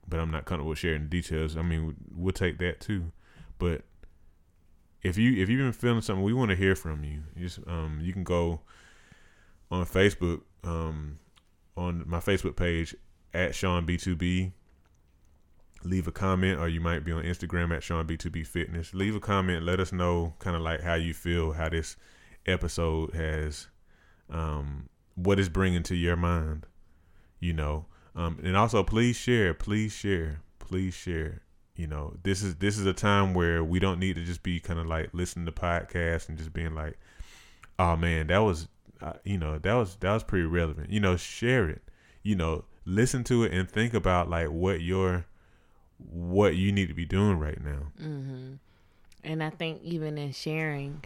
[0.08, 1.56] but I'm not comfortable sharing the details.
[1.56, 3.12] I mean, we'll take that too.
[3.58, 3.84] But
[5.02, 7.24] if you if you've been feeling something, we want to hear from you.
[7.38, 8.62] Just um, you can go
[9.72, 11.20] on Facebook, um,
[11.78, 12.96] on my Facebook page
[13.34, 14.52] at Sean B2B
[15.84, 18.94] leave a comment or you might be on Instagram at Sean B2B Fitness.
[18.94, 19.64] Leave a comment.
[19.64, 21.96] Let us know kind of like how you feel, how this
[22.46, 23.68] episode has,
[24.30, 26.66] um, what it's bringing to your mind,
[27.40, 27.86] you know.
[28.16, 31.42] Um, and also please share, please share, please share.
[31.76, 34.60] You know, this is this is a time where we don't need to just be
[34.60, 36.98] kind of like listening to podcasts and just being like,
[37.78, 38.68] oh man, that was,
[39.00, 40.90] uh, you know, that was that was pretty relevant.
[40.90, 41.84] You know, share it.
[42.24, 45.28] You know, listen to it and think about like what your
[45.98, 47.92] what you need to be doing right now.
[47.98, 48.54] hmm
[49.24, 51.04] And I think even in sharing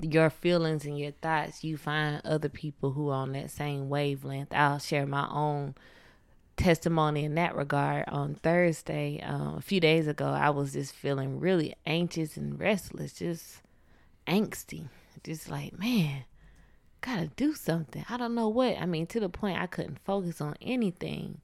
[0.00, 4.52] your feelings and your thoughts, you find other people who are on that same wavelength.
[4.52, 5.74] I'll share my own
[6.56, 9.20] testimony in that regard on Thursday.
[9.22, 13.62] Um, a few days ago, I was just feeling really anxious and restless, just
[14.26, 14.88] angsty.
[15.24, 16.24] Just like, man,
[17.00, 18.04] gotta do something.
[18.08, 18.78] I don't know what.
[18.78, 21.40] I mean, to the point I couldn't focus on anything.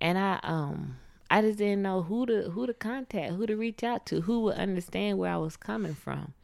[0.00, 0.96] And I um
[1.30, 4.40] I just didn't know who to who to contact, who to reach out to, who
[4.40, 6.34] would understand where I was coming from.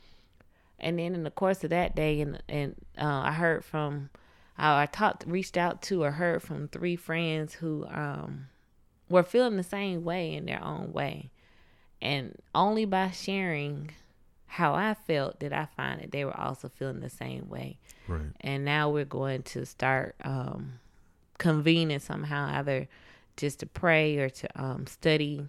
[0.78, 4.10] And then in the course of that day, and and uh, I heard from,
[4.56, 8.46] I, I talked, reached out to, or heard from three friends who um
[9.08, 11.30] were feeling the same way in their own way,
[12.00, 13.90] and only by sharing
[14.46, 17.78] how I felt did I find that they were also feeling the same way.
[18.06, 18.32] Right.
[18.40, 20.74] And now we're going to start um,
[21.38, 22.88] convening somehow, either
[23.36, 25.48] just to pray or to um, study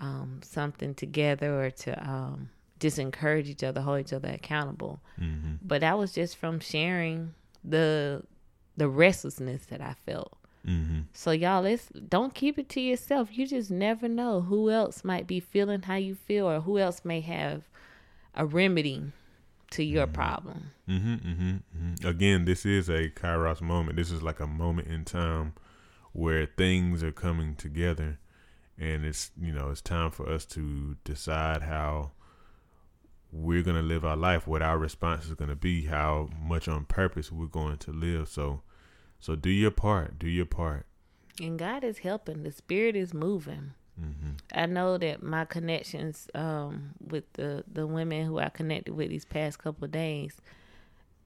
[0.00, 2.50] um, something together or to um,
[2.80, 5.00] just encourage each other, hold each other accountable.
[5.20, 5.54] Mm-hmm.
[5.62, 8.22] But that was just from sharing the
[8.76, 10.36] the restlessness that I felt.
[10.66, 11.00] Mm-hmm.
[11.12, 13.36] So y'all, let's don't keep it to yourself.
[13.36, 17.04] You just never know who else might be feeling how you feel, or who else
[17.04, 17.62] may have
[18.34, 19.12] a remedy
[19.70, 20.70] to your problem.
[20.88, 22.06] Mm-hmm, mm-hmm, mm-hmm.
[22.06, 23.96] Again, this is a Kairos moment.
[23.96, 25.54] This is like a moment in time
[26.14, 28.18] where things are coming together,
[28.78, 32.12] and it's you know it's time for us to decide how
[33.32, 37.30] we're gonna live our life, what our response is gonna be, how much on purpose
[37.30, 38.28] we're going to live.
[38.28, 38.62] So,
[39.20, 40.18] so do your part.
[40.18, 40.86] Do your part.
[41.42, 42.44] And God is helping.
[42.44, 43.72] The Spirit is moving.
[44.00, 44.30] Mm-hmm.
[44.52, 49.24] I know that my connections um, with the the women who I connected with these
[49.24, 50.40] past couple of days,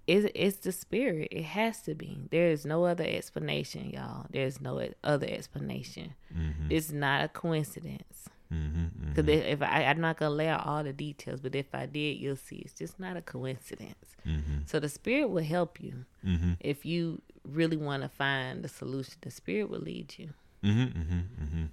[0.09, 1.29] is it's the spirit.
[1.31, 2.19] It has to be.
[2.31, 4.27] There is no other explanation, y'all.
[4.31, 6.15] There's no other explanation.
[6.37, 6.71] Mm-hmm.
[6.71, 8.29] It's not a coincidence.
[8.53, 9.11] Mm-hmm.
[9.11, 12.17] Because if, I, I'm not gonna lay out all the details, but if I did,
[12.17, 14.17] you'll see it's just not a coincidence.
[14.27, 14.61] Mm-hmm.
[14.65, 16.55] So the spirit will help you Mm-hmm.
[16.61, 19.15] if you really want to find the solution.
[19.21, 20.31] The spirit will lead you.
[20.65, 21.65] Mm-hmm, mm-hmm, mm-hmm.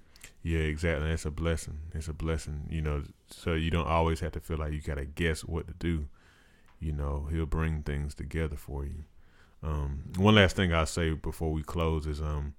[0.42, 1.10] Yeah, exactly.
[1.10, 1.78] It's a blessing.
[1.94, 4.98] It's a blessing, you know, so you don't always have to feel like you got
[4.98, 6.06] to guess what to do.
[6.78, 9.04] You know, he'll bring things together for you.
[9.62, 12.54] Um, one last thing I'll say before we close is um,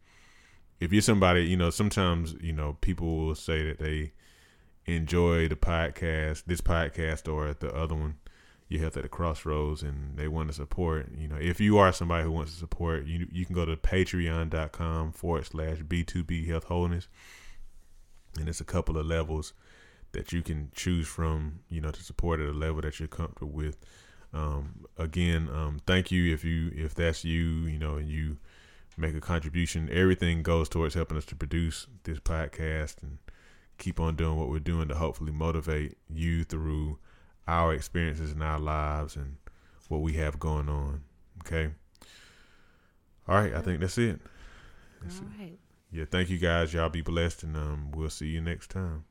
[0.79, 4.13] if you're somebody, you know, sometimes, you know, people will say that they
[4.85, 8.15] enjoy the podcast, this podcast or the other one,
[8.69, 11.09] Your Health at the Crossroads, and they want to support.
[11.15, 13.75] You know, if you are somebody who wants to support, you you can go to
[13.75, 17.07] patreon.com forward slash B2B Health Wholeness.
[18.39, 19.53] And it's a couple of levels
[20.11, 23.51] that you can choose from, you know, to support at a level that you're comfortable
[23.51, 23.77] with.
[24.33, 28.37] Um, again, um, thank you if you if that's you, you know, and you
[28.97, 29.89] make a contribution.
[29.91, 33.19] Everything goes towards helping us to produce this podcast and
[33.77, 36.97] keep on doing what we're doing to hopefully motivate you through
[37.47, 39.37] our experiences in our lives and
[39.87, 41.01] what we have going on.
[41.45, 41.69] Okay.
[43.27, 44.19] All right, I think that's it.
[45.01, 45.41] That's All it.
[45.41, 45.59] right.
[45.91, 46.73] Yeah, thank you guys.
[46.73, 49.03] Y'all be blessed and um we'll see you next time.